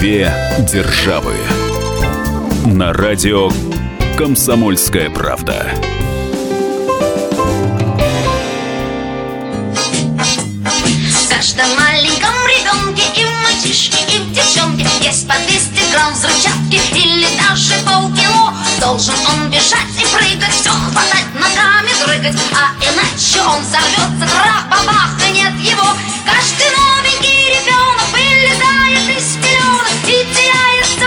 [0.00, 1.34] Две державы.
[2.64, 3.50] На радио
[4.16, 5.70] Комсомольская правда.
[11.28, 17.26] Каждом маленьком ребенке и в мальчишке, и в девчонке Есть по 200 грамм взрывчатки или
[17.36, 24.34] даже полкило Должен он бежать и прыгать, все хватать ногами дрыгать А иначе он взорвется,
[24.34, 25.88] трах-бабах, и нет его
[26.24, 27.09] Каждый новенький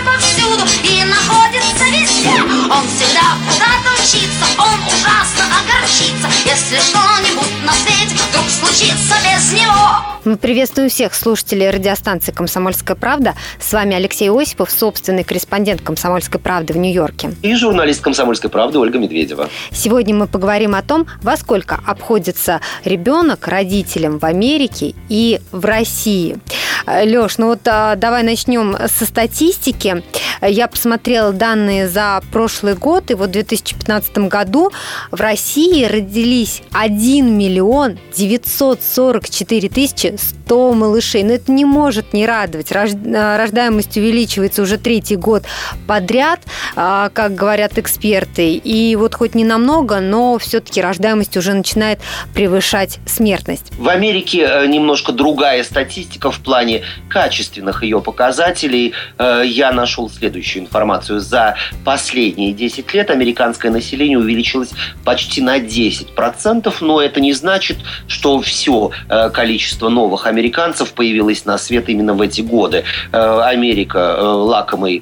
[0.04, 2.42] повсюду, и находится везде.
[2.70, 10.14] Он всегда куда-то горчится, он ужасно огорчится, если что-нибудь на свете вдруг случится без него.
[10.26, 13.34] Мы приветствуем всех слушателей радиостанции «Комсомольская правда».
[13.60, 17.34] С вами Алексей Осипов, собственный корреспондент «Комсомольской правды» в Нью-Йорке.
[17.42, 19.50] И журналист «Комсомольской правды» Ольга Медведева.
[19.72, 26.38] Сегодня мы поговорим о том, во сколько обходится ребенок родителям в Америке и в России.
[26.86, 30.04] Леш, ну вот а, давай начнем со статистики.
[30.42, 34.72] Я посмотрела данные за прошлый год, и вот 2015 2019 году
[35.12, 41.24] в России родились 1 миллион 944 тысячи 100 малышей.
[41.24, 42.72] Но это не может не радовать.
[42.72, 45.44] Э, рождаемость увеличивается уже третий год
[45.88, 46.40] подряд,
[46.76, 48.56] а, как говорят эксперты.
[48.56, 52.00] И вот хоть не намного, но все-таки рождаемость уже начинает
[52.34, 53.72] превышать смертность.
[53.78, 58.94] В Америке э, немножко другая статистика в плане качественных ее показателей.
[59.18, 61.20] Э, я нашел следующую информацию.
[61.20, 61.56] За
[61.86, 63.83] последние 10 лет американское население
[64.18, 64.72] увеличилось
[65.04, 71.58] почти на 10%, но это не значит, что все э, количество новых американцев появилось на
[71.58, 72.84] свет именно в эти годы.
[73.12, 75.02] Э, Америка э, лакомый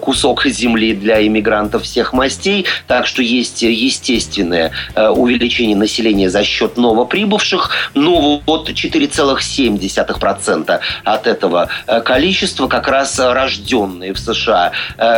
[0.00, 7.70] кусок земли для иммигрантов всех мастей, так что есть естественное увеличение населения за счет новоприбывших,
[7.94, 11.68] но вот 4,7% от этого
[12.04, 14.72] количества как раз рожденные в США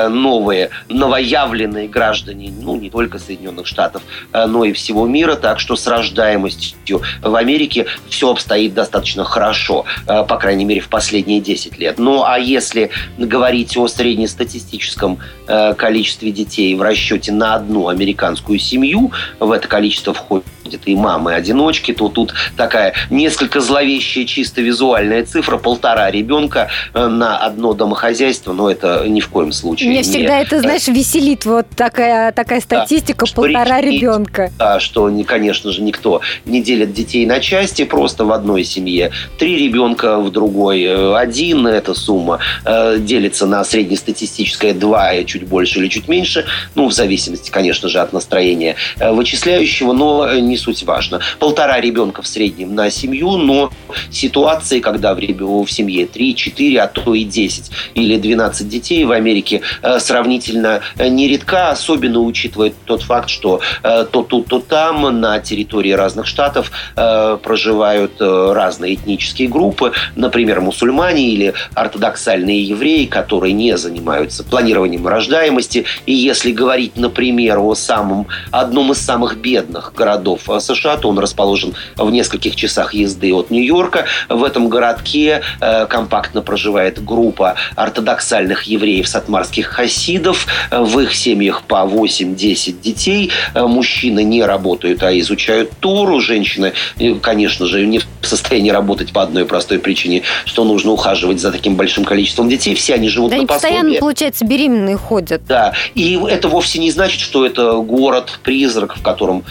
[0.08, 4.02] новые, новоявленные граждане, ну, не только Соединенных Штатов,
[4.32, 9.84] э, но и всего мира, так что с рождаемостью в Америке все обстоит достаточно хорошо,
[10.06, 11.98] э, по крайней мере, в последние 10 лет.
[11.98, 19.12] Ну, а если говорить о среднестатистическом э, количестве детей в расчете на одну американскую семью,
[19.38, 20.44] в это количество входит
[20.84, 27.72] и мамы-одиночки, то тут такая несколько зловещая чисто визуальная цифра, полтора ребенка э, на одно
[27.74, 32.32] домохозяйство, но это ни в коем случае Меня не- всегда это, знаешь, веселит вот такая,
[32.32, 34.50] такая статистика, что полтора идет, ребенка.
[34.58, 39.10] Да, что, не- конечно же, никто не делит детей на части, просто в одной семье.
[39.38, 40.82] Три ребенка в другой.
[40.82, 46.86] э, Один, эта сумма э, делится на среднестатистическое два, чуть больше или чуть меньше, ну,
[46.88, 51.20] в зависимости, конечно же, от настроения э, вычисляющего, но э, не суть важно.
[51.38, 53.70] Полтора ребенка в среднем на семью, но
[54.10, 59.12] ситуации, когда в, в семье 3, 4, а то и 10 или 12 детей в
[59.12, 65.20] Америке э, сравнительно э, нередка, особенно учитывая тот факт, что э, то тут, то там
[65.20, 73.76] на территории разных штатов проживают разные этнические группы, например, мусульмане или ортодоксальные евреи, которые не
[73.76, 75.84] занимаются планированием рождаемости.
[76.06, 81.74] И если говорить, например, о самом, одном из самых бедных городов США, то он расположен
[81.96, 84.06] в нескольких часах езды от Нью-Йорка.
[84.28, 90.46] В этом городке э, компактно проживает группа ортодоксальных евреев сатмарских хасидов.
[90.70, 93.30] В их семьях по 8-10 детей.
[93.54, 96.20] Э, Мужчины не работают, а изучают Тору.
[96.20, 101.40] Женщины, э, конечно же, не в состоянии работать по одной простой причине, что нужно ухаживать
[101.40, 102.74] за таким большим количеством детей.
[102.74, 104.00] Все они живут Да на они постоянно, пособие.
[104.00, 105.42] получается, беременные ходят.
[105.46, 109.44] Да, и это вовсе не значит, что это город-призрак, в котором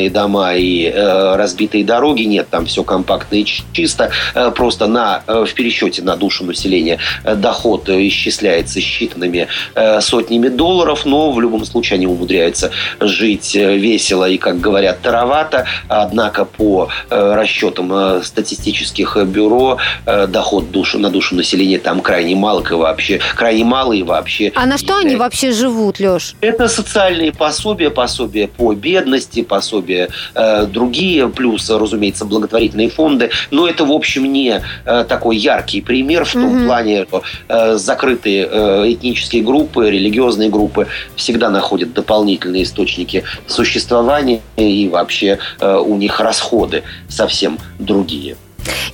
[0.00, 2.22] разрушенные дома и э, разбитые дороги.
[2.22, 4.10] Нет, там все компактно и чисто.
[4.34, 10.48] Э, просто на, э, в пересчете на душу населения э, доход исчисляется считанными э, сотнями
[10.48, 15.66] долларов, но в любом случае они умудряются жить э, весело и, как говорят, таровато.
[15.88, 22.36] Однако по э, расчетам э, статистических бюро э, доход душу, на душу населения там крайне
[22.36, 24.52] мал, и вообще крайне малый и вообще.
[24.54, 26.34] А на что они вообще живут, Леш?
[26.40, 29.89] это социальные пособия, пособия по бедности, пособия
[30.34, 33.30] э, другие, плюс, разумеется, благотворительные фонды.
[33.50, 36.66] Но это, в общем, не э, такой яркий пример в том Мгм.
[36.66, 38.46] плане, что э, закрытые
[38.94, 47.58] этнические группы, религиозные группы всегда находят дополнительные источники существования и вообще у них расходы совсем
[47.78, 48.36] другие.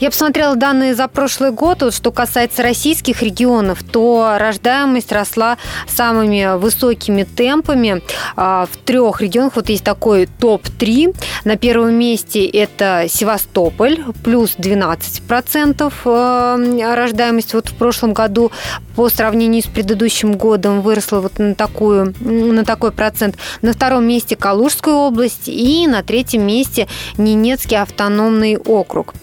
[0.00, 1.82] Я посмотрела данные за прошлый год.
[1.82, 5.56] Вот, что касается российских регионов, то рождаемость росла
[5.88, 8.02] самыми высокими темпами.
[8.36, 11.16] А, в трех регионах вот есть такой топ-3.
[11.44, 18.52] На первом месте это Севастополь, плюс 12% э, рождаемость вот в прошлом году
[18.94, 23.36] по сравнению с предыдущим годом выросла вот на, такую, на такой процент.
[23.62, 26.88] На втором месте Калужская область и на третьем месте
[27.18, 29.14] Ненецкий автономный округ.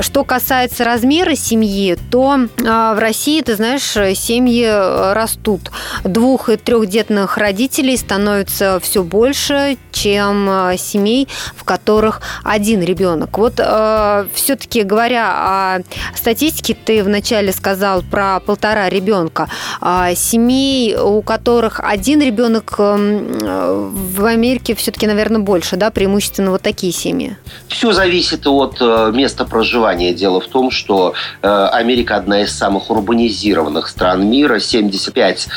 [0.00, 5.70] Что касается размера семьи, то а, в России, ты знаешь, семьи э, растут.
[6.04, 13.36] Двух- и трехдетных родителей становится все больше, чем э, семей, в которых один ребенок.
[13.38, 15.78] Вот э, все-таки говоря о
[16.14, 19.48] статистике, ты вначале сказал про полтора ребенка.
[19.80, 26.62] А семей, у которых один ребенок эм, в Америке все-таки, наверное, больше, да, преимущественно вот
[26.62, 27.36] такие семьи.
[27.68, 28.80] Все зависит от
[29.14, 30.12] места проживания.
[30.14, 34.56] Дело в том, что Америка одна из самых урбанизированных стран мира.
[34.56, 35.48] 75%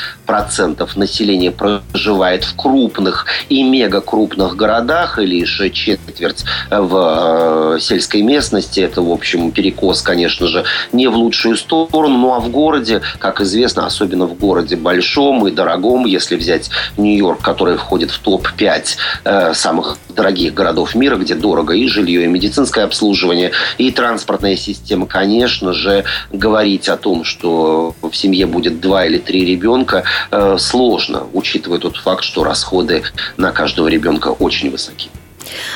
[0.95, 3.63] населения проживает в крупных и
[4.31, 8.79] мегакрупных городах, и лишь четверть в э, сельской местности.
[8.79, 12.17] Это, в общем, перекос, конечно же, не в лучшую сторону.
[12.17, 17.41] Ну а в городе, как известно, особенно в городе большом и дорогом, если взять Нью-Йорк,
[17.41, 18.85] который входит в топ-5
[19.23, 25.05] э, самых дорогих городов мира, где дорого и жилье, и медицинское обслуживание, и транспортная система,
[25.05, 31.23] конечно же, говорить о том, что в семье будет два или три ребенка, э, сложно,
[31.33, 33.03] учитывая тот факт, что расходы
[33.37, 35.09] на каждого ребенка очень высоки.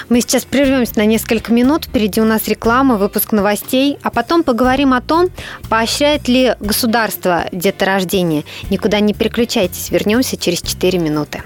[0.10, 1.86] Мы сейчас прервемся на несколько минут.
[1.86, 3.98] Впереди у нас реклама, выпуск новостей.
[4.04, 5.30] А потом поговорим о том,
[5.70, 8.44] поощряет ли государство деторождение.
[8.70, 9.90] Никуда не переключайтесь.
[9.90, 11.44] Вернемся через 4 минуты.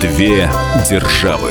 [0.00, 0.50] Две
[0.88, 1.50] державы.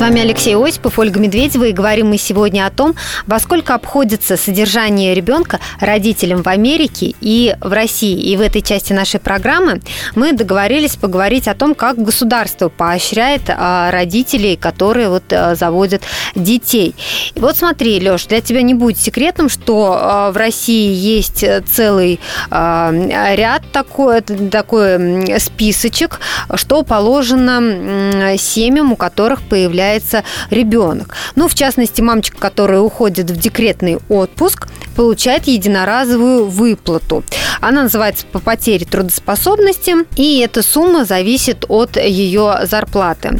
[0.00, 2.94] С вами Алексей Осипов, Ольга Медведева, и говорим мы сегодня о том,
[3.26, 8.18] во сколько обходится содержание ребенка родителям в Америке и в России.
[8.18, 9.82] И в этой части нашей программы
[10.14, 16.00] мы договорились поговорить о том, как государство поощряет а, родителей, которые вот а, заводят
[16.34, 16.94] детей.
[17.34, 22.20] И вот смотри, Леш, для тебя не будет секретом, что а, в России есть целый
[22.50, 26.20] ряд такой, такой списочек,
[26.54, 31.14] что положено семьям, у которых появляется появляется ребенок.
[31.36, 37.24] Ну, в частности, мамочка, которая уходит в декретный отпуск, получает единоразовую выплату.
[37.60, 43.38] Она называется по потере трудоспособности, и эта сумма зависит от ее зарплаты.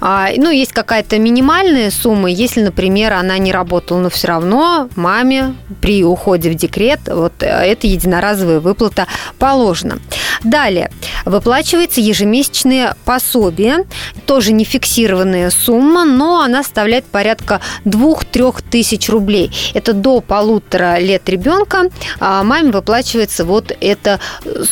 [0.00, 5.54] А, ну, есть какая-то минимальная сумма, если, например, она не работала, но все равно маме
[5.80, 9.06] при уходе в декрет вот э, эта единоразовая выплата
[9.38, 9.98] положена.
[10.42, 10.90] Далее,
[11.24, 13.86] выплачивается ежемесячное пособие,
[14.26, 19.50] тоже не фиксированная сумма, но она составляет порядка 2-3 тысяч рублей.
[19.72, 24.20] Это до полутора лет ребенка а маме выплачивается вот эта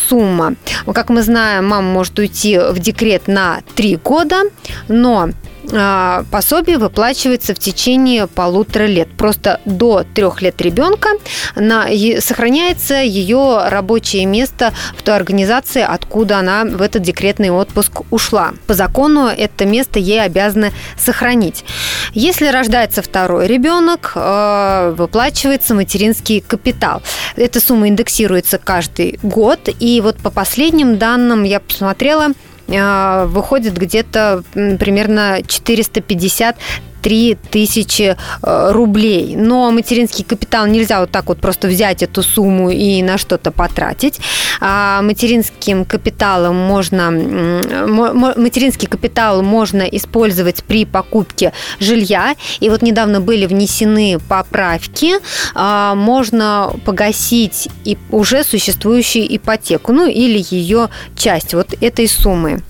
[0.08, 0.54] сумма.
[0.92, 4.42] Как мы знаем, мама может уйти в декрет на 3 года,
[4.88, 5.30] но
[6.30, 9.08] пособие выплачивается в течение полутора лет.
[9.16, 11.10] Просто до трех лет ребенка
[11.54, 11.86] на,
[12.20, 18.52] сохраняется ее рабочее место в той организации, откуда она в этот декретный отпуск ушла.
[18.66, 21.64] По закону это место ей обязаны сохранить.
[22.12, 27.02] Если рождается второй ребенок, а, выплачивается материнский капитал.
[27.36, 29.68] Эта сумма индексируется каждый год.
[29.80, 32.32] И вот по последним данным я посмотрела, а,
[33.26, 36.56] выходит где-то примерно 450
[37.02, 39.34] 3 тысячи э, рублей.
[39.36, 44.20] Но материнский капитал нельзя вот так вот просто взять эту сумму и на что-то потратить.
[44.60, 52.36] А материнским капиталом можно, материнский капитал можно использовать при покупке жилья.
[52.60, 55.14] И вот недавно были внесены поправки.
[55.54, 62.62] А, можно погасить и уже существующую ипотеку, ну или ее часть вот этой суммы.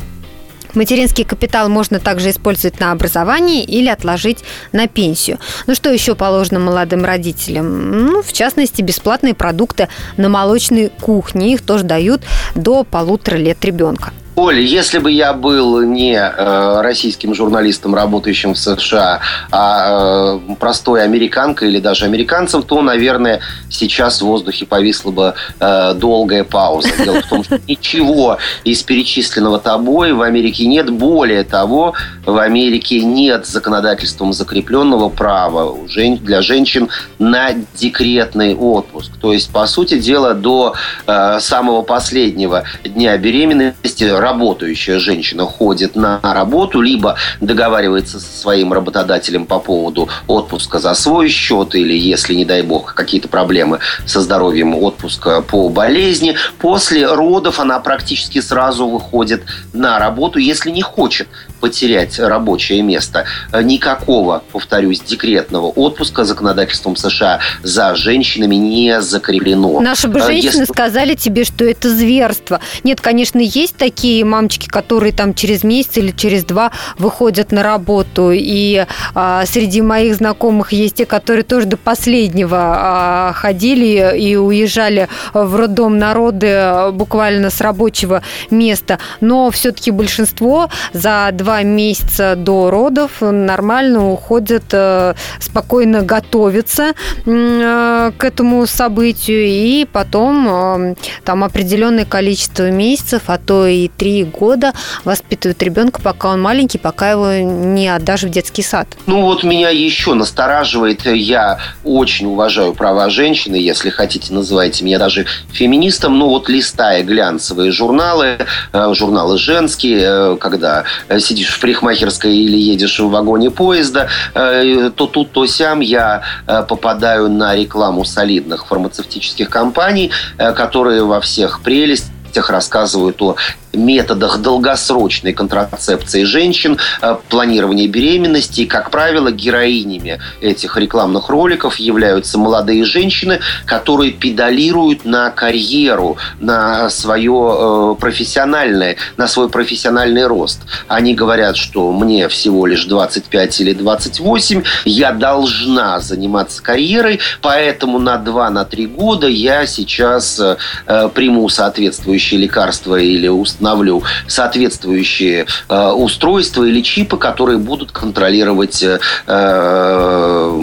[0.74, 5.38] Материнский капитал можно также использовать на образование или отложить на пенсию.
[5.66, 8.06] Ну что еще положено молодым родителям?
[8.06, 11.52] Ну, в частности, бесплатные продукты на молочной кухне.
[11.52, 12.22] Их тоже дают
[12.54, 14.12] до полутора лет ребенка.
[14.34, 19.20] Оля, если бы я был не э, российским журналистом, работающим в США,
[19.50, 25.94] а э, простой американкой или даже американцем, то, наверное, сейчас в воздухе повисла бы э,
[25.94, 26.88] долгая пауза.
[27.04, 30.88] Дело в том, что ничего из перечисленного тобой в Америке нет.
[30.88, 31.92] Более того,
[32.24, 39.12] в Америке нет законодательством закрепленного права для женщин на декретный отпуск.
[39.20, 40.74] То есть, по сути дела, до
[41.06, 49.44] э, самого последнего дня беременности работающая женщина ходит на работу, либо договаривается со своим работодателем
[49.44, 54.74] по поводу отпуска за свой счет, или, если, не дай бог, какие-то проблемы со здоровьем,
[54.74, 56.34] отпуска по болезни.
[56.58, 59.42] После родов она практически сразу выходит
[59.74, 61.28] на работу, если не хочет
[61.60, 63.24] потерять рабочее место.
[63.62, 69.80] Никакого, повторюсь, декретного отпуска законодательством США за женщинами не закреплено.
[69.80, 70.72] Наши бы женщины Если...
[70.72, 72.60] сказали тебе, что это зверство.
[72.82, 78.30] Нет, конечно, есть такие мамочки, которые там через месяц или через два выходят на работу.
[78.32, 85.08] И а, среди моих знакомых есть те, которые тоже до последнего а, ходили и уезжали
[85.32, 88.98] в роддом народы буквально с рабочего места.
[89.20, 98.24] Но все-таки большинство за два месяца до родов нормально уходят, э, спокойно готовятся э, к
[98.24, 104.72] этому событию, и потом э, там определенное количество месяцев, а то и три года
[105.04, 108.88] воспитывают ребенка, пока он маленький, пока его не отдашь в детский сад.
[109.06, 115.26] Ну вот меня еще настораживает, я очень уважаю права женщины, если хотите, называйте меня даже
[115.52, 118.38] феминистом, но вот листая глянцевые журналы,
[118.72, 120.82] журналы женские, когда
[121.20, 126.64] сидишь в парикмахерской или едешь в вагоне поезда, э, то тут, то сям я э,
[126.68, 133.36] попадаю на рекламу солидных фармацевтических компаний, э, которые во всех прелестях рассказывают о
[133.72, 138.62] методах долгосрочной контрацепции женщин, э, планирования беременности.
[138.62, 146.90] И, как правило, героинями этих рекламных роликов являются молодые женщины, которые педалируют на карьеру, на
[146.90, 150.60] свое э, профессиональное, на свой профессиональный рост.
[150.88, 158.16] Они говорят, что мне всего лишь 25 или 28, я должна заниматься карьерой, поэтому на
[158.16, 166.82] 2-3 года я сейчас э, приму соответствующие лекарства или установлю установлю соответствующие э, устройства или
[166.82, 170.58] чипы, которые будут контролировать э, э,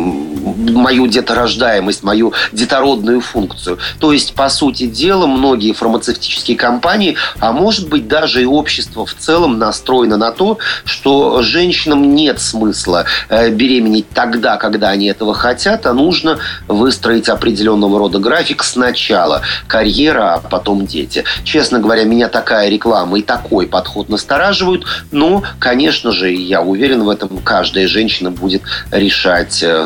[0.58, 3.80] мою деторождаемость, мою детородную функцию.
[4.00, 9.14] То есть, по сути дела, многие фармацевтические компании, а может быть даже и общество в
[9.14, 15.86] целом настроено на то, что женщинам нет смысла э, беременеть тогда, когда они этого хотят,
[15.86, 21.24] а нужно выстроить определенного рода график сначала карьера, а потом дети.
[21.44, 24.86] Честно говоря, меня такая реклама и такой подход настораживают.
[25.12, 29.86] Но, конечно же, я уверен в этом, каждая женщина будет решать э,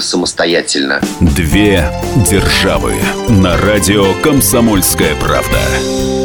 [0.54, 1.02] самостоятельно.
[1.20, 1.90] Две
[2.30, 2.94] державы
[3.30, 5.60] на радио «Комсомольская правда»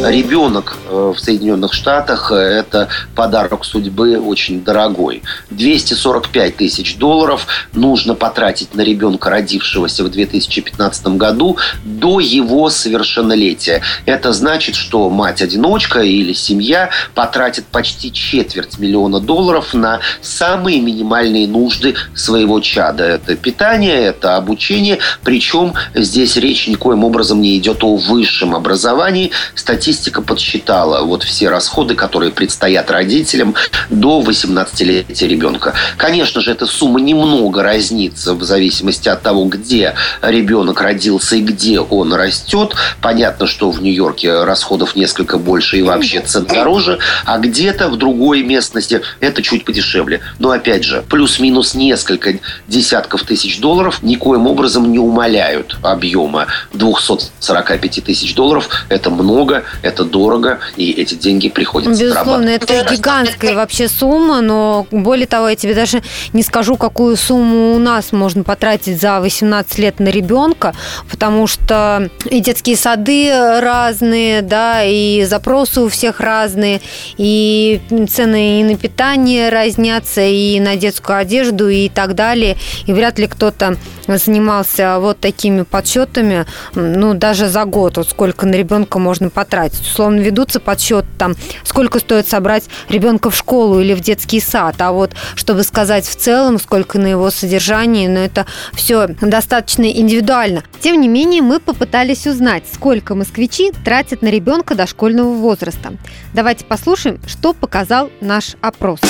[0.06, 5.22] ребенок э, в Соединенных Штатах– это подарок судьбы очень дорогой.
[5.50, 13.82] 245 тысяч долларов нужно потратить на ребенка, родившегося в 2015 году, до его совершеннолетия.
[14.06, 21.94] Это значит, что мать-одиночка или семья потратит почти четверть миллиона долларов на самые минимальные нужды
[22.14, 23.04] своего чада.
[23.04, 24.98] Это питание, это обучение.
[25.22, 29.30] Причем здесь речь никоим образом не идет о высшем образовании.
[29.54, 33.54] Статистика подсчитала вот все расходы, которые предстоят родителям
[33.90, 35.74] до 18-летия ребенка.
[35.96, 41.80] Конечно же, эта сумма немного разнится в зависимости от того, где ребенок родился и где
[41.80, 42.74] он растет.
[43.00, 48.42] Понятно, что в Нью-Йорке расходов несколько больше и вообще цен дороже, а где-то в другой
[48.42, 50.20] местности это чуть подешевле.
[50.38, 58.34] Но опять же, плюс-минус несколько десятков тысяч долларов никоим образом не умаляют объема 245 тысяч
[58.34, 58.68] долларов.
[58.88, 65.26] Это много, это дорого, и эти деньги приходится Безусловно, это гигантская вообще сумма, но более
[65.26, 66.02] того, я тебе даже
[66.32, 70.74] не скажу, какую сумму у нас можно потратить за 18 лет на ребенка,
[71.10, 76.80] потому что и детские сады разные, да, и запросы у всех разные,
[77.16, 82.56] и цены и на питание разнятся, и на детскую одежду, и так далее.
[82.86, 83.76] И вряд ли кто-то
[84.06, 89.80] занимался вот такими подсчетами, ну, даже за год, вот сколько на ребенка можно потратить.
[89.80, 94.92] Условно ведутся подсчет там, сколько стоит собрать ребенка в школу или в детский сад, а
[94.92, 100.62] вот чтобы сказать в целом, сколько на его содержание, ну, это все достаточно индивидуально.
[100.80, 105.94] Тем не менее, мы попытались узнать, сколько москвичи тратят на ребенка дошкольного возраста.
[106.34, 109.00] Давайте послушаем, что показал наш опрос.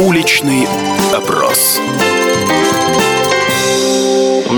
[0.00, 0.66] Уличный
[1.12, 1.78] опрос.
[2.10, 2.13] У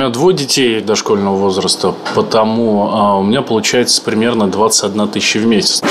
[0.06, 5.82] меня двое детей дошкольного возраста, потому а, у меня получается примерно 21 тысяча в месяц.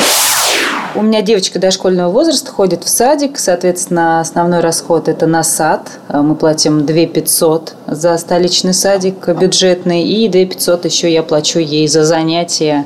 [0.96, 6.00] У меня девочка дошкольного возраста ходит в садик, соответственно, основной расход это на сад.
[6.08, 11.86] Мы платим 2 500 за столичный садик бюджетный, и 2 500 еще я плачу ей
[11.90, 12.86] за занятия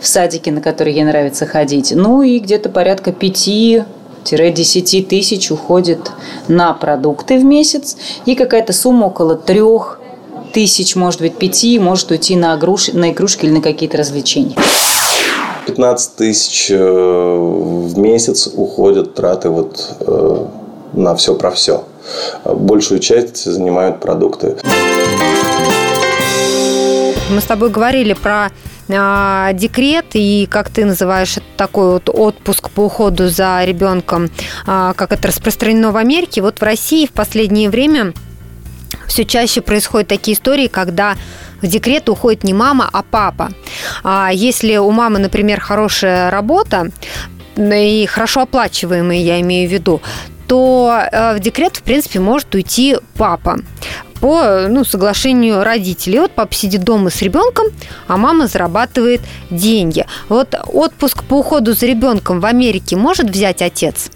[0.00, 1.92] в садике, на которые ей нравится ходить.
[1.92, 3.48] Ну и где-то порядка 5
[4.24, 6.12] 10 тысяч уходит
[6.46, 9.97] на продукты в месяц и какая-то сумма около трех
[10.52, 12.88] тысяч, может быть, пяти, может уйти на, игруш...
[12.88, 14.56] на игрушки или на какие-то развлечения.
[15.66, 20.46] 15 тысяч э, в месяц уходят траты вот э,
[20.94, 21.84] на все про все.
[22.44, 24.56] Большую часть занимают продукты.
[27.30, 28.50] Мы с тобой говорили про
[28.90, 34.30] а, декрет и, как ты называешь, такой вот отпуск по уходу за ребенком,
[34.66, 36.40] а, как это распространено в Америке.
[36.40, 38.14] Вот в России в последнее время
[39.08, 41.16] все чаще происходят такие истории, когда
[41.60, 43.50] в декрет уходит не мама, а папа.
[44.04, 46.90] А если у мамы, например, хорошая работа,
[47.56, 50.00] и хорошо оплачиваемая, я имею в виду,
[50.46, 53.58] то э, в декрет, в принципе, может уйти папа
[54.20, 56.20] по ну, соглашению родителей.
[56.20, 57.66] Вот папа сидит дома с ребенком,
[58.06, 60.06] а мама зарабатывает деньги.
[60.28, 64.10] Вот отпуск по уходу за ребенком в Америке может взять отец?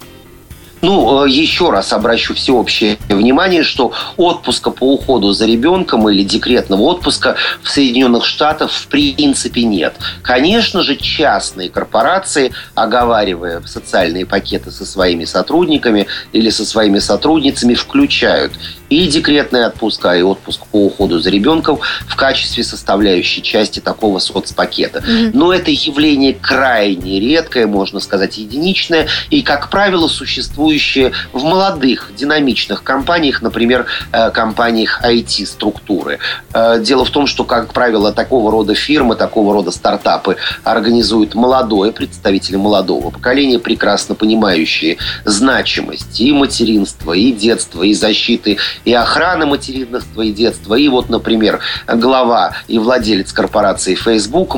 [0.83, 6.81] Ну, э, еще раз обращу всеобщее внимание, что отпуска по уходу за ребенком или декретного
[6.81, 9.95] отпуска в Соединенных Штатах в принципе нет.
[10.21, 18.51] Конечно же, частные корпорации, оговаривая социальные пакеты со своими сотрудниками или со своими сотрудницами, включают
[18.93, 24.99] и декретная отпуска, и отпуск по уходу за ребенком в качестве составляющей части такого соцпакета.
[24.99, 25.31] Mm-hmm.
[25.33, 32.83] Но это явление крайне редкое, можно сказать, единичное, и, как правило, существующее в молодых, динамичных
[32.83, 36.19] компаниях, например, э, компаниях IT-структуры.
[36.53, 41.91] Э, дело в том, что, как правило, такого рода фирмы, такого рода стартапы организуют молодое,
[41.91, 50.21] представители молодого поколения, прекрасно понимающие значимость и материнства, и детства, и защиты и охраны материнства
[50.21, 50.75] и детства.
[50.75, 54.55] И вот, например, глава и владелец корпорации Facebook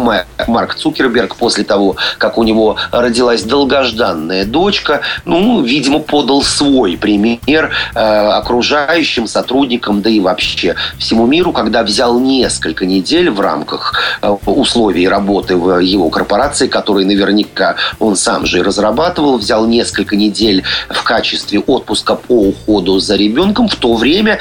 [0.47, 7.71] Марк Цукерберг после того, как у него родилась долгожданная дочка, ну, видимо, подал свой пример
[7.93, 14.35] э, окружающим сотрудникам, да и вообще всему миру, когда взял несколько недель в рамках э,
[14.45, 20.63] условий работы в его корпорации, которые наверняка он сам же и разрабатывал, взял несколько недель
[20.89, 24.39] в качестве отпуска по уходу за ребенком в то время, время,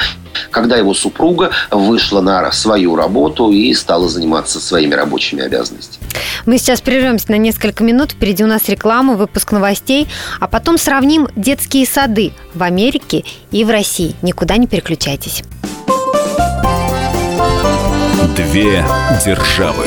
[0.50, 6.04] когда его супруга вышла на свою работу и стала заниматься своими рабочими обязанностями.
[6.46, 8.12] Мы сейчас прервемся на несколько минут.
[8.12, 10.06] Впереди у нас реклама, выпуск новостей,
[10.40, 14.14] а потом сравним детские сады в Америке и в России.
[14.22, 15.42] Никуда не переключайтесь.
[18.36, 18.84] Две
[19.24, 19.86] державы.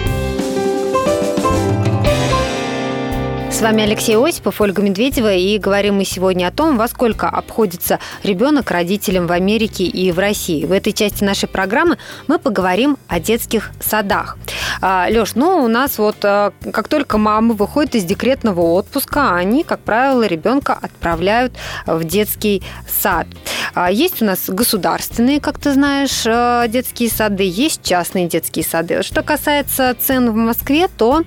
[3.61, 7.99] С вами Алексей Осипов, Ольга Медведева, и говорим мы сегодня о том, во сколько обходится
[8.23, 10.65] ребенок родителям в Америке и в России.
[10.65, 14.39] В этой части нашей программы мы поговорим о детских садах.
[14.81, 19.63] А, Леш, ну у нас вот а, как только мама выходит из декретного отпуска, они,
[19.63, 21.53] как правило, ребенка отправляют
[21.85, 23.27] в детский сад.
[23.75, 26.23] А, есть у нас государственные, как ты знаешь,
[26.67, 29.03] детские сады, есть частные детские сады.
[29.03, 31.21] Что касается цен в Москве, то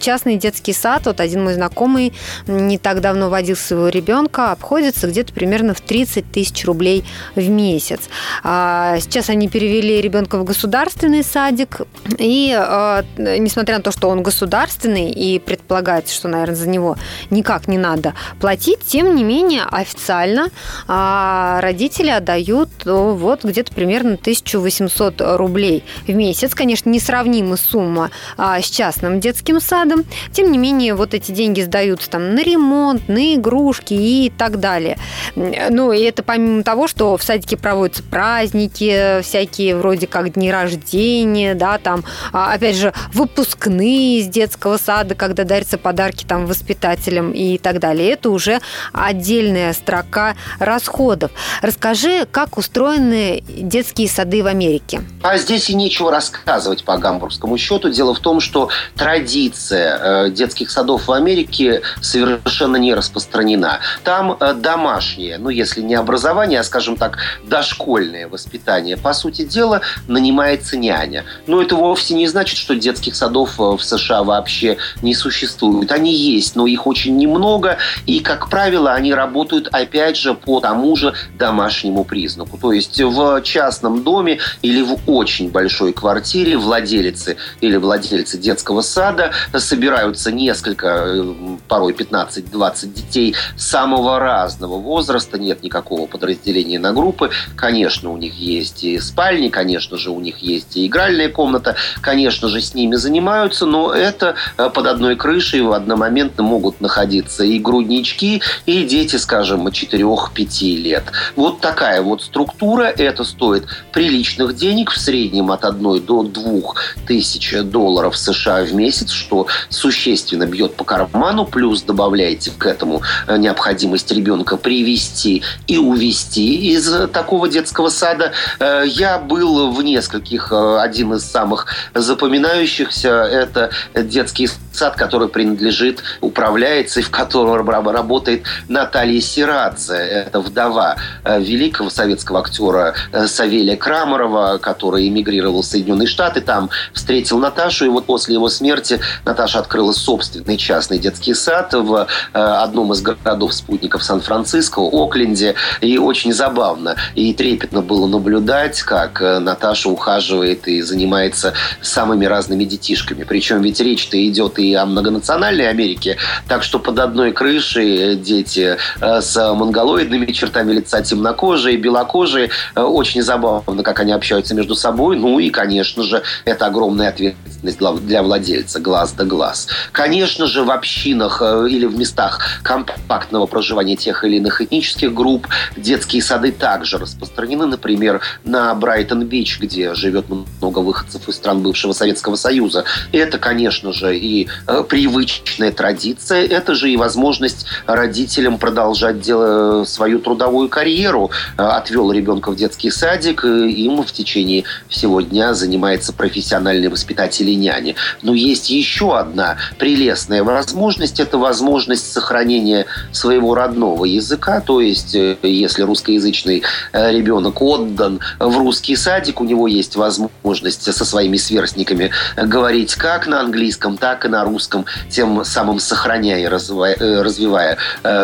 [0.00, 2.12] частный детский сад, вот один мой знакомый
[2.46, 8.00] не так давно водил своего ребенка, обходится где-то примерно в 30 тысяч рублей в месяц.
[8.42, 11.80] А сейчас они перевели ребенка в государственный садик,
[12.18, 16.96] и а, несмотря на то, что он государственный и предполагается, что, наверное, за него
[17.30, 20.50] никак не надо платить, тем не менее официально
[20.86, 26.54] а, родители отдают вот где-то примерно 1800 рублей в месяц.
[26.54, 30.04] Конечно, несравнима сумма а, с частным детским садом.
[30.32, 34.98] Тем не менее, вот эти деньги сдаются там на ремонт, на игрушки и так далее.
[35.34, 41.54] Ну, и это помимо того, что в садике проводятся праздники, всякие вроде как дни рождения,
[41.54, 47.58] да, там, а, опять же, выпускные из детского сада, когда дарятся подарки там воспитателям и
[47.58, 48.10] так далее.
[48.10, 48.60] Это уже
[48.92, 51.30] отдельная строка расходов.
[51.62, 55.02] Расскажи, как устроены детские сады в Америке?
[55.22, 57.90] А здесь и нечего рассказывать по гамбургскому счету.
[57.90, 59.35] Дело в том, что традиция
[59.70, 63.80] э, детских садов в Америке совершенно не распространена.
[64.04, 68.96] Там э, домашнее, ну если не образование, а, скажем так, дошкольное воспитание.
[68.96, 71.24] По сути дела, нанимается няня.
[71.46, 75.92] Но это вовсе не значит, что детских садов э, в США вообще не существует.
[75.92, 77.78] Они есть, но их очень немного.
[78.06, 82.58] И, как правило, они работают, опять же, по тому же домашнему признаку.
[82.58, 89.25] То есть в частном доме или в очень большой квартире владелицы или владельцы детского сада
[89.54, 91.34] собираются несколько, э,
[91.68, 97.30] порой 15-20 детей самого разного возраста, нет никакого подразделения на группы.
[97.56, 102.48] Конечно, у них есть и спальни, конечно же, у них есть и игральная комната, конечно
[102.48, 107.58] же, с ними занимаются, но это э, под одной крышей в одномоментно могут находиться и
[107.58, 111.04] груднички, и дети, скажем, 4-5 лет.
[111.36, 116.74] Вот такая вот структура, это стоит приличных денег, в среднем от 1 до 2
[117.06, 123.36] тысяч долларов США в месяц, что существенно бьет по карману, плюс добавляете к этому э,
[123.36, 128.32] необходимость ребенка привести и увести из такого детского сада.
[128.60, 136.02] Э, я был в нескольких, э, один из самых запоминающихся, это детский сад, который принадлежит,
[136.20, 142.94] управляется и в котором работает Наталья Сирадзе, это вдова великого советского актера
[143.26, 148.95] Савелия Крамарова, который эмигрировал в Соединенные Штаты, там встретил Наташу, и вот после его смерти
[149.24, 156.32] Наташа открыла собственный частный детский сад в э, одном из городов-спутников Сан-Франциско, Окленде, и очень
[156.32, 163.24] забавно и трепетно было наблюдать, как э, Наташа ухаживает и занимается самыми разными детишками.
[163.24, 166.16] Причем ведь речь-то идет и о многонациональной Америке,
[166.48, 173.82] так что под одной крышей дети э, с монголоидными чертами лица, темнокожие, белокожие, очень забавно,
[173.82, 175.16] как они общаются между собой.
[175.16, 179.66] Ну и, конечно же, это огромная ответственность для владельца, глаз да глаз.
[179.90, 185.48] Конечно же, в общинах э, или в местах компактного проживания тех или иных этнических групп
[185.76, 187.66] детские сады также распространены.
[187.66, 192.84] Например, на Брайтон-Бич, где живет много выходцев из стран бывшего Советского Союза.
[193.10, 200.20] Это, конечно же, и э, привычная традиция, это же и возможность родителям продолжать делать свою
[200.20, 201.32] трудовую карьеру.
[201.58, 207.56] Э, отвел ребенка в детский садик, им в течение всего дня занимается профессиональный воспитатель и
[207.56, 207.96] няня.
[208.22, 211.20] Но есть еще одна прелестная возможность.
[211.20, 214.60] Это возможность сохранения своего родного языка.
[214.60, 216.62] То есть, э, если русскоязычный
[216.92, 223.26] э, ребенок отдан в русский садик, у него есть возможность со своими сверстниками говорить как
[223.26, 227.78] на английском, так и на русском, тем самым сохраняя и э, развивая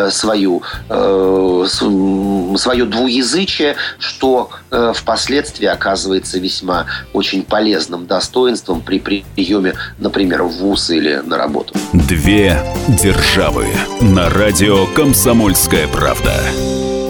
[0.09, 4.49] свою, свое двуязычие, что
[4.93, 11.73] впоследствии оказывается весьма очень полезным достоинством при приеме, например, в ВУЗ или на работу.
[11.93, 13.67] Две державы
[14.01, 16.33] на радио «Комсомольская правда»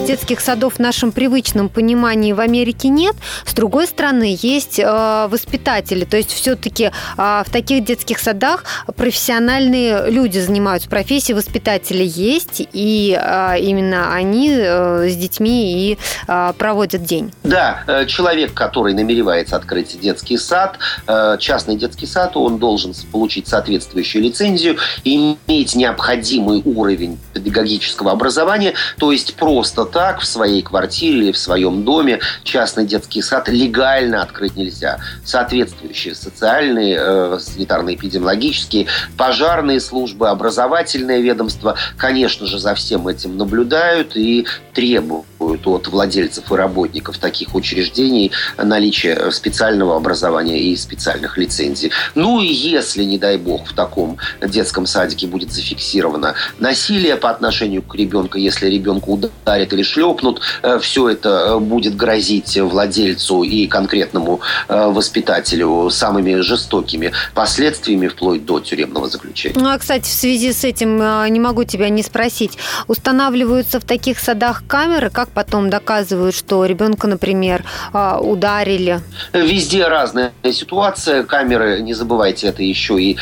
[0.04, 3.16] детских садов в нашем привычном понимании в Америке нет.
[3.46, 6.04] С другой стороны, есть э, воспитатели.
[6.04, 8.64] То есть все-таки э, в таких детских садах
[8.96, 16.52] профессиональные люди занимаются профессией, воспитатели есть, и э, именно они э, с детьми и э,
[16.58, 17.32] проводят день.
[17.42, 23.48] Да, э, человек, который намеревается открыть детский сад, э, частный детский сад, он должен получить
[23.48, 31.32] соответствующую лицензию, иметь необходимый уровень педагогического образования, то есть просто так в своей квартире или
[31.32, 34.98] в своем доме частный детский сад легально открыть нельзя.
[35.24, 44.46] Соответствующие социальные, э, санитарно-эпидемиологические, пожарные службы, образовательное ведомство, конечно же, за всем этим наблюдают и
[44.72, 51.92] требуют от владельцев и работников таких учреждений наличие специального образования и специальных лицензий.
[52.16, 57.82] Ну и если, не дай бог, в таком детском садике будет зафиксировано насилие по отношению
[57.82, 63.66] к ребенку, если ребенку ударят или шлепнут, э, все это э, будет грозить владельцу и
[63.66, 69.54] конкретному э, воспитателю самыми жестокими последствиями вплоть до тюремного заключения.
[69.58, 70.96] Ну, а, кстати, в связи с этим
[71.32, 72.58] не могу тебя не спросить.
[72.86, 79.00] Устанавливаются в таких садах камеры, как потом доказывают, что ребенка, например, ударили?
[79.32, 81.24] Везде разная ситуация.
[81.24, 83.16] Камеры, не забывайте, это еще и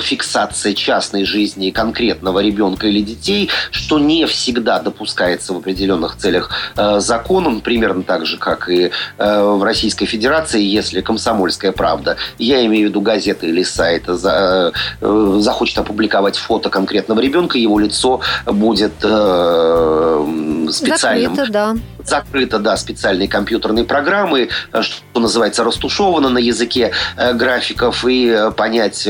[0.00, 5.58] фиксация частной жизни конкретного ребенка или детей, что не всегда допускается в
[6.02, 11.72] определенных целях э, законом, примерно так же, как и э, в Российской Федерации, если комсомольская
[11.72, 17.58] правда, я имею в виду газеты или сайты, за, э, захочет опубликовать фото конкретного ребенка,
[17.58, 18.92] его лицо будет
[20.72, 21.34] специальным.
[21.34, 21.76] Закрыто, да.
[22.04, 24.48] Закрыто, да, специальные компьютерные программы,
[24.80, 26.92] что называется, растушевано на языке
[27.34, 29.02] графиков, и понять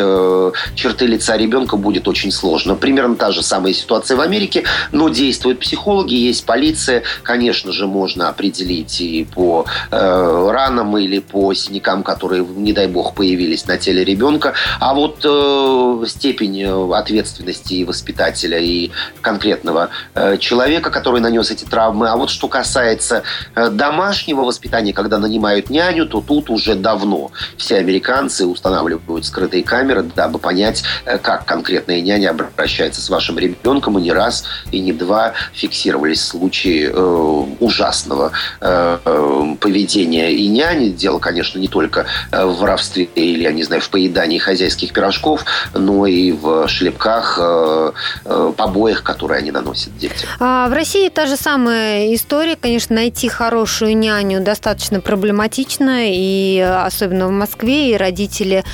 [0.74, 2.74] черты лица ребенка будет очень сложно.
[2.74, 6.81] Примерно та же самая ситуация в Америке, но действуют психологи, есть полиция.
[7.22, 13.14] Конечно же, можно определить и по э, ранам или по синякам, которые, не дай бог,
[13.14, 14.54] появились на теле ребенка.
[14.80, 16.64] А вот э, степень
[16.94, 18.90] ответственности воспитателя и
[19.20, 22.08] конкретного э, человека, который нанес эти травмы.
[22.08, 23.22] А вот что касается
[23.54, 30.02] э, домашнего воспитания, когда нанимают няню, то тут уже давно все американцы устанавливают скрытые камеры,
[30.02, 33.98] дабы понять, э, как конкретная няня обращается с вашим ребенком.
[33.98, 40.88] И не раз, и не два фиксировались случаи э, ужасного э, э, поведения и няни.
[40.88, 46.06] Дело, конечно, не только в воровстве или, я не знаю, в поедании хозяйских пирожков, но
[46.06, 47.92] и в шлепках, э,
[48.24, 50.28] э, побоях, которые они наносят детям.
[50.40, 52.56] А в России та же самая история.
[52.56, 58.64] Конечно, найти хорошую няню достаточно проблематично, и особенно в Москве, и родители,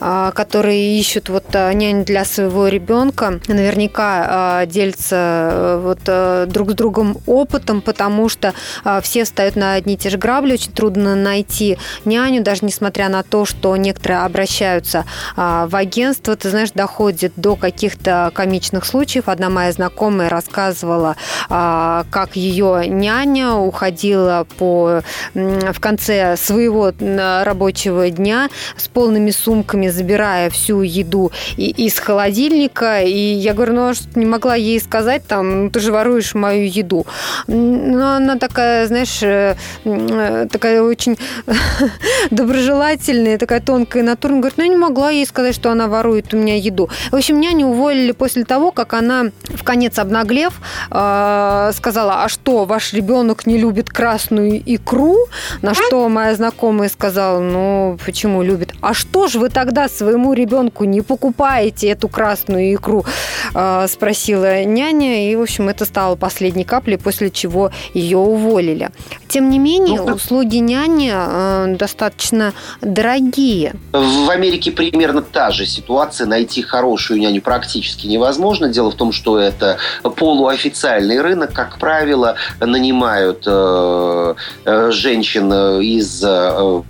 [0.00, 6.46] а, которые ищут вот а, няню для своего ребенка, наверняка а, делятся э, вот э,
[6.48, 8.54] друг с другом опытом, потому что
[9.02, 13.22] все встают на одни и те же грабли, очень трудно найти няню, даже несмотря на
[13.22, 15.04] то, что некоторые обращаются
[15.36, 19.28] в агентство, ты знаешь, доходит до каких-то комичных случаев.
[19.28, 21.16] Одна моя знакомая рассказывала,
[21.48, 25.02] как ее няня уходила по,
[25.34, 33.02] в конце своего рабочего дня с полными сумками, забирая всю еду из холодильника.
[33.02, 36.34] И я говорю, ну, а что не могла ей сказать, там, ну, ты же воруешь
[36.34, 37.06] мою еду.
[37.46, 41.16] Но она такая, знаешь, э, э, такая очень
[42.30, 44.34] доброжелательная, такая тонкая натура.
[44.34, 46.90] Говорит, ну, я не могла ей сказать, что она ворует у меня еду.
[47.10, 50.60] В общем, няню уволили после того, как она, в конец обнаглев,
[50.90, 55.16] э, сказала, а что, ваш ребенок не любит красную икру?
[55.62, 58.74] На что моя знакомая сказала, ну, почему любит?
[58.80, 63.04] А что же вы тогда своему ребенку не покупаете эту красную икру?
[63.54, 68.90] Э, спросила няня, и, в общем, это стало последней каплей, после чего ее уволили.
[69.36, 73.74] Тем не менее, ну, услуги няни э, достаточно дорогие.
[73.92, 76.26] В Америке примерно та же ситуация.
[76.26, 78.70] Найти хорошую няню практически невозможно.
[78.70, 81.52] Дело в том, что это полуофициальный рынок.
[81.52, 86.82] Как правило, нанимают э, э, женщин из э,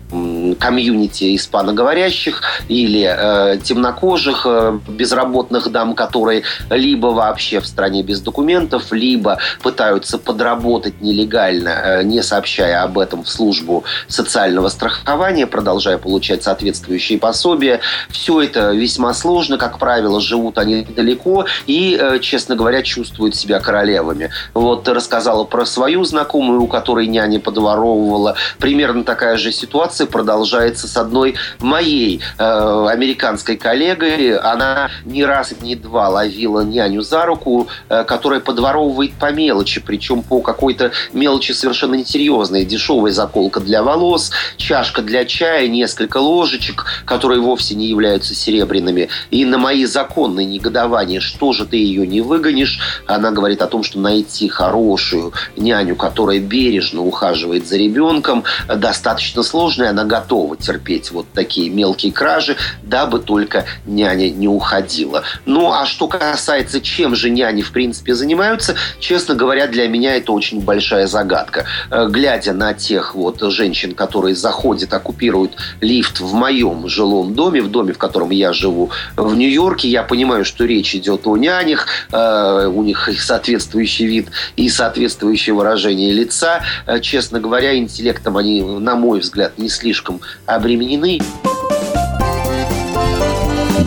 [0.60, 8.92] комьюнити испаноговорящих или э, темнокожих э, безработных дам, которые либо вообще в стране без документов,
[8.92, 16.42] либо пытаются подработать нелегально, э, не сообщая об этом в службу социального страхования, продолжая получать
[16.42, 17.80] соответствующие пособия.
[18.10, 23.58] Все это весьма сложно, как правило, живут они далеко и, э, честно говоря, чувствуют себя
[23.58, 24.30] королевами.
[24.52, 28.34] Вот рассказала про свою знакомую, у которой няня подворовывала.
[28.58, 34.36] Примерно такая же ситуация продолжается с одной моей э, американской коллегой.
[34.36, 40.22] Она не раз, не два ловила няню за руку, э, которая подворовывает по мелочи, причем
[40.22, 41.94] по какой-то мелочи совершенно
[42.26, 42.64] несерьезной.
[42.64, 49.08] Дешевая заколка для волос, чашка для чая, несколько ложечек, которые вовсе не являются серебряными.
[49.30, 53.82] И на мои законные негодования, что же ты ее не выгонишь, она говорит о том,
[53.82, 61.10] что найти хорошую няню, которая бережно ухаживает за ребенком, достаточно сложно, и она готова терпеть
[61.10, 65.22] вот такие мелкие кражи, дабы только няня не уходила.
[65.44, 70.32] Ну, а что касается, чем же няни, в принципе, занимаются, честно говоря, для меня это
[70.32, 71.66] очень большая загадка.
[72.08, 77.92] Глядя на тех вот женщин, которые заходят, оккупируют лифт в моем жилом доме, в доме,
[77.92, 82.82] в котором я живу в Нью-Йорке, я понимаю, что речь идет о нянях, э, у
[82.82, 86.62] них соответствующий вид и соответствующее выражение лица.
[86.86, 91.20] Э, честно говоря, интеллектом они, на мой взгляд, не слишком обременены.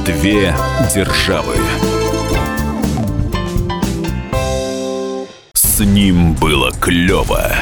[0.05, 0.53] Две
[0.93, 1.55] державы.
[5.53, 7.53] С ним было клево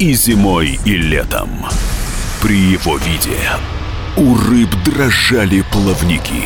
[0.00, 1.66] и зимой, и летом.
[2.40, 3.38] При его виде
[4.16, 6.44] у рыб дрожали плавники.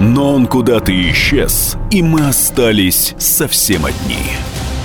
[0.00, 4.36] Но он куда-то исчез, и мы остались совсем одни.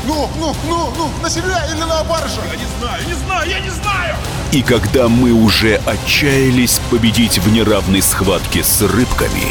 [0.08, 2.40] Ну, ну, ну, ну, на себя или на баржу?
[2.50, 4.16] Я не знаю, не знаю, я не знаю!
[4.54, 9.44] И когда мы уже отчаялись победить в неравной схватке с рыбками,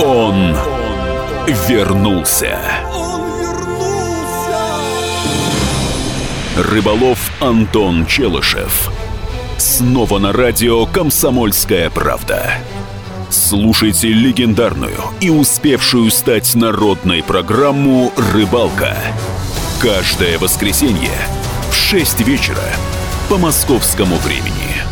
[0.00, 0.56] он
[1.68, 2.58] вернулся.
[2.92, 3.07] Он
[6.58, 8.90] Рыболов Антон Челышев.
[9.58, 12.50] Снова на радио «Комсомольская правда».
[13.30, 18.96] Слушайте легендарную и успевшую стать народной программу «Рыбалка».
[19.80, 21.12] Каждое воскресенье
[21.70, 22.64] в 6 вечера
[23.28, 24.82] по московскому времени.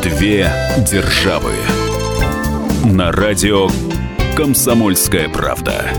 [0.00, 0.52] Две
[0.88, 1.54] державы.
[2.84, 3.68] На радио
[4.36, 5.90] «Комсомольская правда».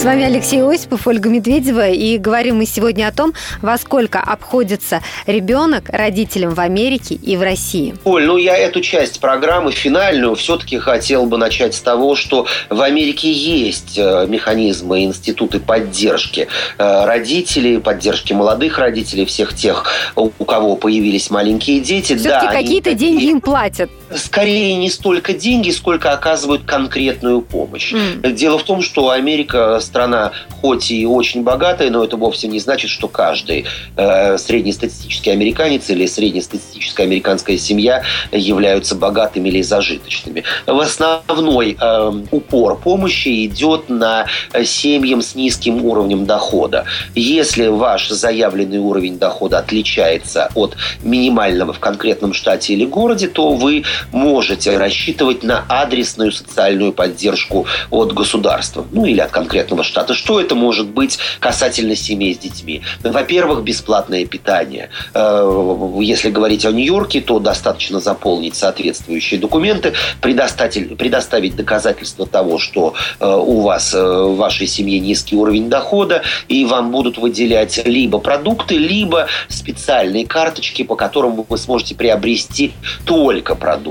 [0.00, 5.02] С вами Алексей Осипов, Ольга Медведева, и говорим мы сегодня о том, во сколько обходится
[5.26, 7.94] ребенок родителям в Америке и в России.
[8.04, 12.80] Оль, ну я эту часть программы, финальную, все-таки хотел бы начать с того, что в
[12.80, 19.84] Америке есть э, механизмы, институты поддержки э, родителей, поддержки молодых родителей, всех тех,
[20.16, 22.16] у кого появились маленькие дети.
[22.16, 23.90] Все-таки да, какие-то они- деньги им платят.
[24.16, 27.92] Скорее не столько деньги, сколько оказывают конкретную помощь.
[27.92, 28.34] М.
[28.34, 32.90] Дело в том, что Америка страна хоть и очень богатая, но это вовсе не значит,
[32.90, 40.44] что каждый э, среднестатистический американец или среднестатистическая американская семья являются богатыми или зажиточными.
[40.66, 46.84] В основной э, упор помощи идет на э, семьям с низким уровнем дохода.
[47.14, 53.84] Если ваш заявленный уровень дохода отличается от минимального в конкретном штате или городе, то вы
[54.12, 60.14] можете рассчитывать на адресную социальную поддержку от государства, ну или от конкретного штата.
[60.14, 62.82] Что это может быть касательно семей с детьми?
[63.02, 64.90] Во-первых, бесплатное питание.
[65.14, 72.94] Э, Если говорить о Нью-Йорке, то достаточно заполнить соответствующие документы, предоставить, предоставить доказательства того, что
[73.18, 78.18] э, у вас э, в вашей семье низкий уровень дохода, и вам будут выделять либо
[78.18, 82.72] продукты, либо специальные карточки, по которым вы сможете приобрести
[83.04, 83.89] только продукты.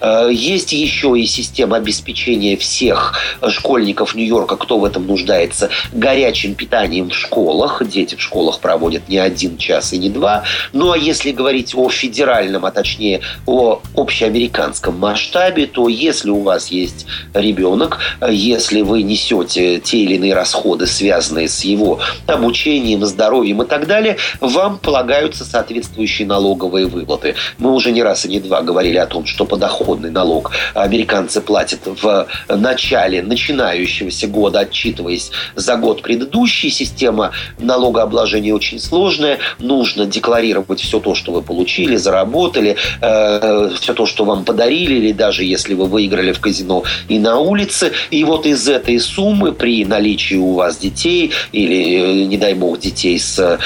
[0.00, 3.14] Э, Есть еще и система обеспечения всех
[3.48, 7.82] школьников Нью-Йорка, кто в этом нуждается, горячим питанием в школах.
[7.86, 10.44] Дети в школах проводят не один час и не два.
[10.72, 16.68] Ну а если говорить о федеральном, а точнее о общеамериканском масштабе, то если у вас
[16.68, 23.62] есть ребенок, э, если вы несете те или иные расходы, связанные с его обучением, здоровьем
[23.62, 27.36] и так далее, вам полагаются соответствующие налоговые выплаты.
[27.58, 31.80] Мы уже не раз и не два говорили о том, что подоходный налог американцы платят
[31.84, 36.70] в начале начинающегося года, отчитываясь за год предыдущий.
[36.70, 39.38] Система налогообложения очень сложная.
[39.58, 45.12] Нужно декларировать все то, что вы получили, заработали, э, все то, что вам подарили, или
[45.12, 47.92] даже если вы выиграли в казино и на улице.
[48.10, 52.78] И вот из этой суммы при наличии у вас детей или, э, не дай бог,
[52.78, 53.58] детей с э,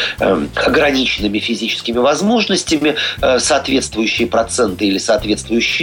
[0.54, 2.96] ограниченными физическими возможностями,
[3.38, 5.37] соответствующие проценты или соответствующие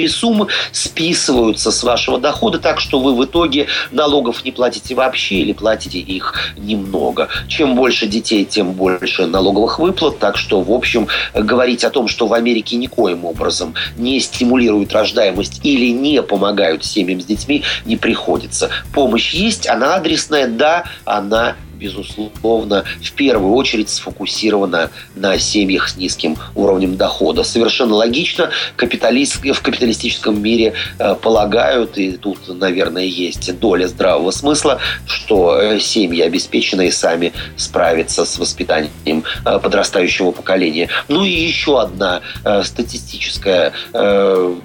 [0.07, 5.53] суммы списываются с вашего дохода, так что вы в итоге налогов не платите вообще или
[5.53, 7.29] платите их немного.
[7.47, 12.27] Чем больше детей, тем больше налоговых выплат, так что, в общем, говорить о том, что
[12.27, 18.69] в Америке никоим образом не стимулируют рождаемость или не помогают семьям с детьми, не приходится.
[18.93, 26.37] Помощь есть, она адресная, да, она безусловно, в первую очередь сфокусирована на семьях с низким
[26.55, 27.43] уровнем дохода.
[27.43, 34.79] Совершенно логично, капиталист, в капиталистическом мире э, полагают, и тут, наверное, есть доля здравого смысла,
[35.05, 40.89] что э, семьи обеспеченные сами справятся с воспитанием э, подрастающего поколения.
[41.07, 44.55] Ну и еще одна э, статистическая э,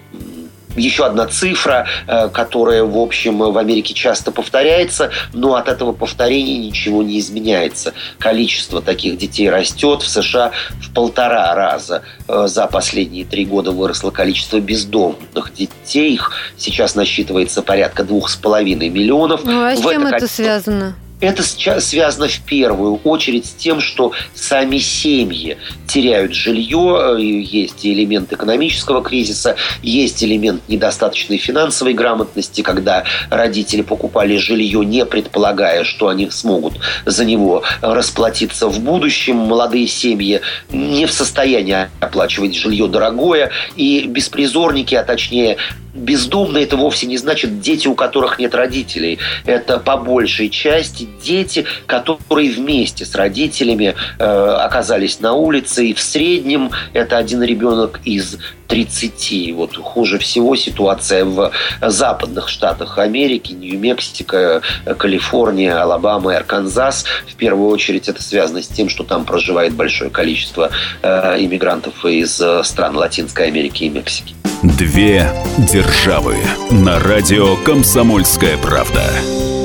[0.76, 6.58] еще одна цифра, э, которая, в общем, в Америке часто повторяется, но от этого повторения
[6.58, 7.92] ничего не изменяется.
[8.18, 10.02] Количество таких детей растет.
[10.02, 16.14] В США в полтора раза э, за последние три года выросло количество бездомных детей.
[16.14, 19.44] Их сейчас насчитывается порядка двух с половиной миллионов.
[19.44, 20.94] Ну, а с чем это, это связано?
[21.20, 28.32] Это связано в первую очередь с тем, что сами семьи теряют жилье, э, есть элемент
[28.32, 36.30] экономического кризиса, есть элемент недостаточной финансовой грамотности, когда родители покупали жилье, не предполагая, что они
[36.30, 39.36] смогут за него расплатиться в будущем.
[39.36, 40.40] Молодые семьи
[40.72, 45.58] не в состоянии оплачивать жилье дорогое, и беспризорники, а точнее
[45.94, 49.18] бездомные это вовсе не значит дети, у которых нет родителей.
[49.44, 55.86] Это по большей части дети, которые вместе с родителями э, оказались на улице.
[55.86, 58.38] И в среднем это один ребенок из
[58.70, 59.54] 30.
[59.54, 61.50] Вот хуже всего ситуация в
[61.82, 64.62] западных штатах Америки, Нью-Мексико,
[64.96, 67.04] Калифорния, Алабама и Арканзас.
[67.26, 70.70] В первую очередь это связано с тем, что там проживает большое количество
[71.02, 74.34] э, иммигрантов из э, стран Латинской Америки и Мексики.
[74.62, 75.26] Две
[75.58, 76.36] державы
[76.70, 79.02] на радио «Комсомольская правда».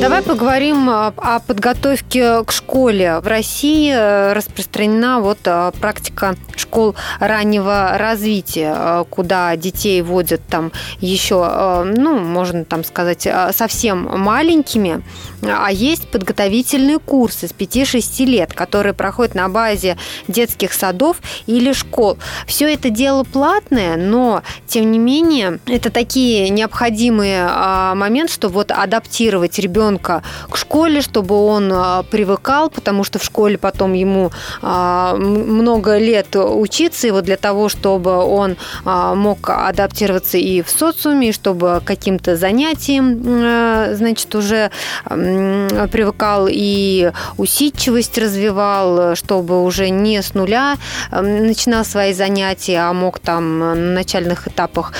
[0.06, 3.22] Давай поговорим о подготовке к школе.
[3.22, 10.72] В России э, распространена вот э, практика школ раннего развития, э, куда детей водят там
[11.00, 15.02] еще, ну, можно там сказать, совсем маленькими.
[15.42, 19.98] А есть подготовительные курсы с 5-6 лет, которые проходят на базе
[20.28, 22.20] детских садов или школ.
[22.46, 27.48] Все это дело платное, но, тем не менее, это такие необходимые
[27.96, 33.24] моменты, что вот адаптировать ребенка ребенка к школе, чтобы он а, привыкал, потому что в
[33.24, 34.32] школе потом ему
[34.62, 40.70] а, много лет учиться, и вот для того, чтобы он а, мог адаптироваться и в
[40.70, 44.72] социуме, и чтобы каким-то занятиям, значит, уже
[45.06, 50.78] привыкал и усидчивость развивал, чтобы уже не с нуля
[51.12, 54.94] начинал свои занятия, а мог там на начальных этапах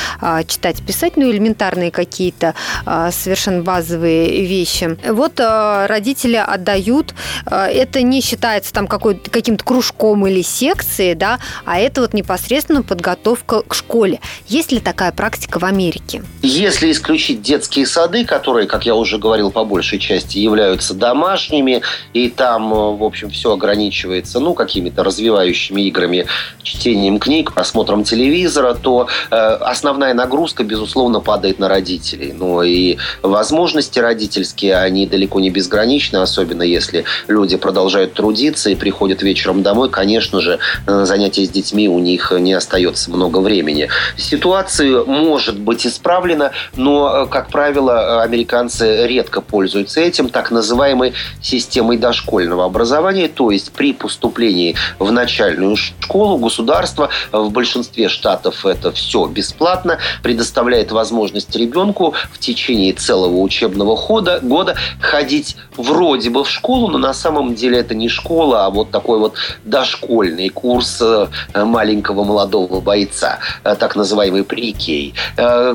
[0.48, 2.54] читать, писать, ну, элементарные какие-то
[3.12, 4.98] совершенно базовые вещи вещи.
[5.10, 7.14] Вот э, родители отдают,
[7.46, 12.84] э, это не считается там какой, каким-то кружком или секцией, да, а это вот непосредственно
[12.84, 14.20] подготовка к школе.
[14.48, 16.24] Есть ли такая практика в Америке?
[16.42, 21.82] Если исключить детские сады, которые, как я уже говорил, по большей части являются домашними,
[22.14, 26.26] и там, э, в общем, все ограничивается, ну, какими-то развивающими играми,
[26.64, 32.34] чтением книг, просмотром телевизора, то э, основная нагрузка, безусловно, падает на родителей.
[32.34, 38.76] Ну, и возможности родительские практически они далеко не безграничны, особенно если люди продолжают трудиться и
[38.76, 43.90] приходят вечером домой, конечно же, на занятия с детьми у них не остается много времени.
[44.18, 52.66] Ситуация может быть исправлена, но, как правило, американцы редко пользуются этим, так называемой системой дошкольного
[52.66, 59.98] образования, то есть при поступлении в начальную школу государство в большинстве штатов это все бесплатно,
[60.24, 66.98] предоставляет возможность ребенку в течение целого учебного хода года ходить вроде бы в школу, но
[66.98, 69.36] на самом деле это не школа, а вот такой вот
[69.66, 75.14] дошкольный курс э, маленького молодого бойца, э, так называемый прикей.
[75.36, 75.74] Э,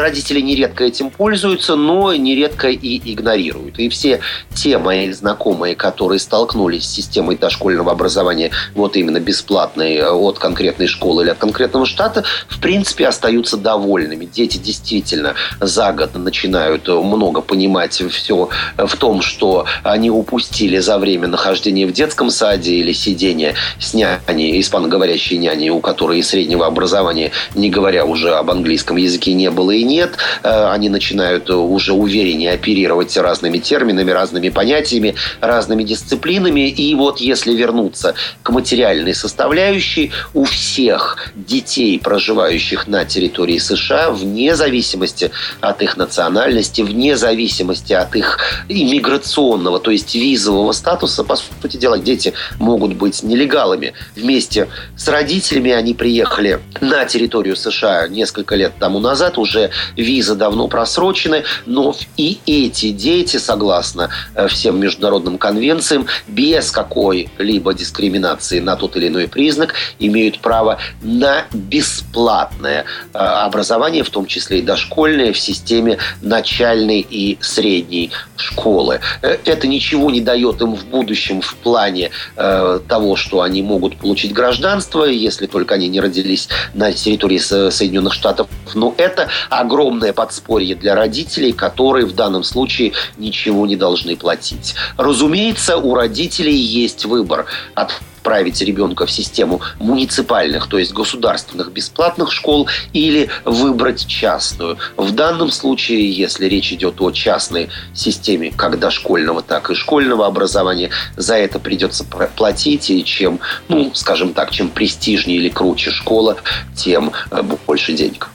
[0.00, 3.78] родители нередко этим пользуются, но нередко и игнорируют.
[3.78, 4.20] И все
[4.54, 11.24] те мои знакомые, которые столкнулись с системой дошкольного образования, вот именно бесплатной от конкретной школы
[11.24, 14.24] или от конкретного штата, в принципе, остаются довольными.
[14.24, 21.26] Дети действительно за год начинают много понимать все в том, что они упустили за время
[21.26, 27.32] нахождения в детском саде или сидения с няней, испаноговорящей няней, у которой и среднего образования,
[27.54, 30.16] не говоря уже об английском языке, не было и нет.
[30.42, 36.68] Э, они начинают уже увереннее оперировать разными терминами, разными понятиями, разными дисциплинами.
[36.68, 44.54] И вот если вернуться к материальной составляющей, у всех детей, проживающих на территории США, вне
[44.54, 48.38] зависимости от их национальности, вне зависимости от их
[48.68, 53.94] иммиграционного, то есть визового статуса, по сути дела, дети могут быть нелегалами.
[54.16, 60.68] Вместе с родителями они приехали на территорию США несколько лет тому назад, уже визы давно
[60.68, 68.96] просрочены, но и эти дети, согласно э, всем международным конвенциям, без какой-либо дискриминации на тот
[68.96, 75.38] или иной признак, имеют право на бесплатное э, образование, в том числе и дошкольное, в
[75.38, 79.00] системе начальной и средней посещении школы.
[79.22, 83.96] Э, это ничего не дает им в будущем в плане э, того, что они могут
[83.96, 88.48] получить гражданство, если только они не родились на территории Соединенных Штатов.
[88.74, 94.74] Но это огромное подспорье для родителей, которые в данном случае ничего не должны платить.
[94.96, 97.92] Разумеется, у родителей есть выбор от
[98.22, 104.78] отправить ребенка в систему муниципальных, то есть государственных бесплатных школ, или выбрать частную.
[104.96, 110.90] В данном случае, если речь идет о частной системе, как дошкольного, так и школьного образования,
[111.16, 112.04] за это придется
[112.36, 116.36] платить, и чем, ну, скажем так, чем престижнее или круче школа,
[116.76, 118.28] тем э, больше денег.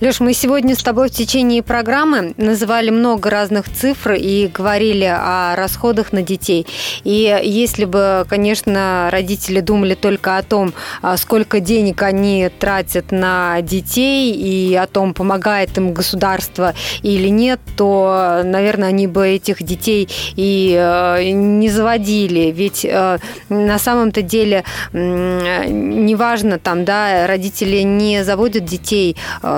[0.00, 5.54] Леш, мы сегодня с тобой в течение программы называли много разных цифр и говорили о
[5.56, 6.66] расходах на детей.
[7.04, 13.60] И если бы, конечно, родители думали только о том, а, сколько денег они тратят на
[13.62, 20.08] детей и о том, помогает им государство или нет, то, наверное, они бы этих детей
[20.36, 22.50] и э, не заводили.
[22.50, 29.57] Ведь э, на самом-то деле неважно, там, да, родители не заводят детей э,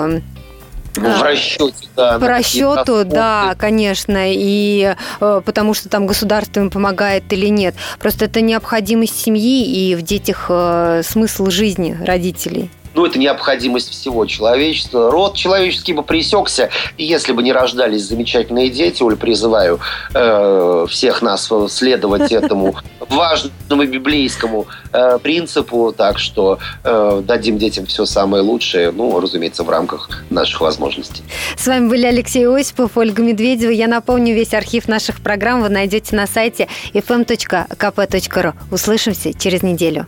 [0.95, 2.19] в расчете, да.
[2.19, 7.75] По расчету, да, конечно, и э, потому что там государство им помогает или нет.
[7.99, 14.25] Просто это необходимость семьи и в детях э, смысл жизни родителей ну, это необходимость всего
[14.25, 15.11] человечества.
[15.11, 19.03] Род человеческий бы пресекся, если бы не рождались замечательные дети.
[19.03, 19.79] Оль, призываю
[20.13, 22.75] э, всех нас следовать этому
[23.09, 25.93] важному библейскому э, принципу.
[25.95, 31.23] Так что э, дадим детям все самое лучшее, ну, разумеется, в рамках наших возможностей.
[31.57, 33.71] С вами были Алексей Осипов, Ольга Медведева.
[33.71, 38.53] Я напомню, весь архив наших программ вы найдете на сайте fm.kp.ru.
[38.71, 40.07] Услышимся через неделю.